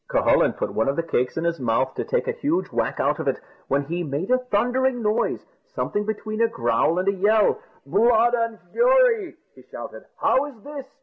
[0.09, 3.19] Cucullin put one of the cakes in his mouth to take a huge whack out
[3.19, 7.59] of it, when he made a thundering noise, something between a growl and a yell.
[7.85, 10.87] "Blood and fury!" he shouted; "how is this?